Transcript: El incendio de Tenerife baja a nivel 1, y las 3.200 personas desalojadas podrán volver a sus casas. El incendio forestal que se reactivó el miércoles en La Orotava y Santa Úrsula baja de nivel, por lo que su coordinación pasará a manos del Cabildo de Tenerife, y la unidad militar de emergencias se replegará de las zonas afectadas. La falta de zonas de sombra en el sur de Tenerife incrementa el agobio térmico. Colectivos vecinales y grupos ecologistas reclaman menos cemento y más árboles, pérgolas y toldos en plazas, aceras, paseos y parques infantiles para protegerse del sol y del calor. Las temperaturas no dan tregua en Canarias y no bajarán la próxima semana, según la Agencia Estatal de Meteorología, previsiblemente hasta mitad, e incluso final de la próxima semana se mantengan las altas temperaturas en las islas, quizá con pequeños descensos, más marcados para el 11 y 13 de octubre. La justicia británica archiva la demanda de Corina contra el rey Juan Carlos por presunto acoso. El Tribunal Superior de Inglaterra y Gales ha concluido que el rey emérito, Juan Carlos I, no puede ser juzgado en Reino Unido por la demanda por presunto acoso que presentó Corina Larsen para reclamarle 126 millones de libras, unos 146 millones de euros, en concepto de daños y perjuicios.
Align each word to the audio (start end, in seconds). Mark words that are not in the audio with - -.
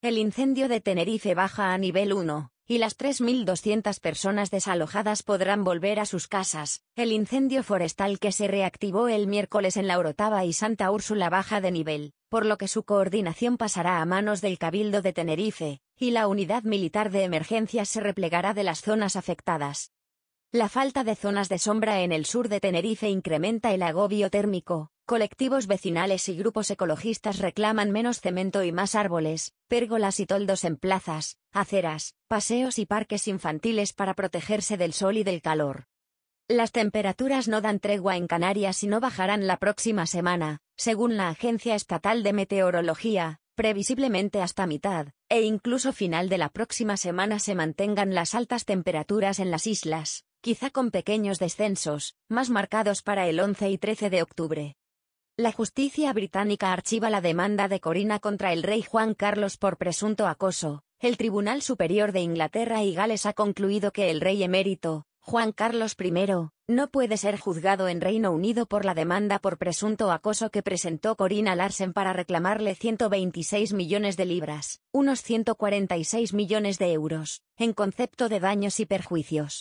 El 0.00 0.16
incendio 0.16 0.68
de 0.68 0.80
Tenerife 0.80 1.34
baja 1.34 1.74
a 1.74 1.78
nivel 1.78 2.12
1, 2.12 2.52
y 2.68 2.78
las 2.78 2.96
3.200 2.96 3.98
personas 3.98 4.48
desalojadas 4.52 5.24
podrán 5.24 5.64
volver 5.64 5.98
a 5.98 6.06
sus 6.06 6.28
casas. 6.28 6.84
El 6.94 7.10
incendio 7.10 7.64
forestal 7.64 8.20
que 8.20 8.30
se 8.30 8.46
reactivó 8.46 9.08
el 9.08 9.26
miércoles 9.26 9.76
en 9.76 9.88
La 9.88 9.98
Orotava 9.98 10.44
y 10.44 10.52
Santa 10.52 10.92
Úrsula 10.92 11.30
baja 11.30 11.60
de 11.60 11.72
nivel, 11.72 12.12
por 12.28 12.46
lo 12.46 12.58
que 12.58 12.68
su 12.68 12.84
coordinación 12.84 13.56
pasará 13.56 14.00
a 14.00 14.04
manos 14.04 14.40
del 14.40 14.56
Cabildo 14.56 15.02
de 15.02 15.12
Tenerife, 15.12 15.80
y 15.96 16.12
la 16.12 16.28
unidad 16.28 16.62
militar 16.62 17.10
de 17.10 17.24
emergencias 17.24 17.88
se 17.88 17.98
replegará 17.98 18.54
de 18.54 18.62
las 18.62 18.82
zonas 18.82 19.16
afectadas. 19.16 19.90
La 20.52 20.68
falta 20.68 21.02
de 21.02 21.16
zonas 21.16 21.48
de 21.48 21.58
sombra 21.58 22.02
en 22.02 22.12
el 22.12 22.24
sur 22.24 22.48
de 22.48 22.60
Tenerife 22.60 23.08
incrementa 23.10 23.74
el 23.74 23.82
agobio 23.82 24.30
térmico. 24.30 24.92
Colectivos 25.08 25.66
vecinales 25.66 26.28
y 26.28 26.36
grupos 26.36 26.70
ecologistas 26.70 27.38
reclaman 27.38 27.90
menos 27.90 28.20
cemento 28.20 28.62
y 28.62 28.72
más 28.72 28.94
árboles, 28.94 29.54
pérgolas 29.66 30.20
y 30.20 30.26
toldos 30.26 30.64
en 30.64 30.76
plazas, 30.76 31.38
aceras, 31.50 32.14
paseos 32.26 32.78
y 32.78 32.84
parques 32.84 33.26
infantiles 33.26 33.94
para 33.94 34.12
protegerse 34.12 34.76
del 34.76 34.92
sol 34.92 35.16
y 35.16 35.24
del 35.24 35.40
calor. 35.40 35.86
Las 36.46 36.72
temperaturas 36.72 37.48
no 37.48 37.62
dan 37.62 37.80
tregua 37.80 38.18
en 38.18 38.26
Canarias 38.26 38.82
y 38.82 38.86
no 38.86 39.00
bajarán 39.00 39.46
la 39.46 39.56
próxima 39.56 40.04
semana, 40.04 40.58
según 40.76 41.16
la 41.16 41.30
Agencia 41.30 41.74
Estatal 41.74 42.22
de 42.22 42.34
Meteorología, 42.34 43.40
previsiblemente 43.54 44.42
hasta 44.42 44.66
mitad, 44.66 45.06
e 45.30 45.40
incluso 45.40 45.94
final 45.94 46.28
de 46.28 46.36
la 46.36 46.50
próxima 46.50 46.98
semana 46.98 47.38
se 47.38 47.54
mantengan 47.54 48.14
las 48.14 48.34
altas 48.34 48.66
temperaturas 48.66 49.38
en 49.38 49.50
las 49.50 49.66
islas, 49.66 50.26
quizá 50.42 50.68
con 50.68 50.90
pequeños 50.90 51.38
descensos, 51.38 52.14
más 52.28 52.50
marcados 52.50 53.00
para 53.00 53.26
el 53.26 53.40
11 53.40 53.70
y 53.70 53.78
13 53.78 54.10
de 54.10 54.22
octubre. 54.22 54.77
La 55.40 55.52
justicia 55.52 56.12
británica 56.12 56.72
archiva 56.72 57.10
la 57.10 57.20
demanda 57.20 57.68
de 57.68 57.78
Corina 57.78 58.18
contra 58.18 58.52
el 58.52 58.64
rey 58.64 58.82
Juan 58.82 59.14
Carlos 59.14 59.56
por 59.56 59.76
presunto 59.76 60.26
acoso. 60.26 60.82
El 60.98 61.16
Tribunal 61.16 61.62
Superior 61.62 62.10
de 62.10 62.22
Inglaterra 62.22 62.82
y 62.82 62.92
Gales 62.92 63.24
ha 63.24 63.34
concluido 63.34 63.92
que 63.92 64.10
el 64.10 64.20
rey 64.20 64.42
emérito, 64.42 65.06
Juan 65.20 65.52
Carlos 65.52 65.94
I, 65.96 66.12
no 66.66 66.90
puede 66.90 67.16
ser 67.18 67.38
juzgado 67.38 67.86
en 67.86 68.00
Reino 68.00 68.32
Unido 68.32 68.66
por 68.66 68.84
la 68.84 68.94
demanda 68.94 69.38
por 69.38 69.58
presunto 69.58 70.10
acoso 70.10 70.50
que 70.50 70.64
presentó 70.64 71.14
Corina 71.14 71.54
Larsen 71.54 71.92
para 71.92 72.12
reclamarle 72.12 72.74
126 72.74 73.74
millones 73.74 74.16
de 74.16 74.24
libras, 74.24 74.80
unos 74.90 75.22
146 75.22 76.34
millones 76.34 76.80
de 76.80 76.92
euros, 76.92 77.42
en 77.56 77.74
concepto 77.74 78.28
de 78.28 78.40
daños 78.40 78.80
y 78.80 78.86
perjuicios. 78.86 79.56